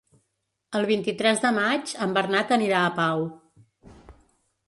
[0.79, 3.21] El vint-i-tres de maig en Bernat anirà a Pau.